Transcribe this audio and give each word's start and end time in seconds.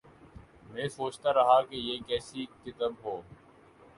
میں 0.71 0.87
سوچتارہا 0.87 1.61
کہ 1.61 1.75
یہ 1.75 1.99
کیسی 2.07 2.45
کتب 2.63 2.93
ہوں۔ 3.03 3.21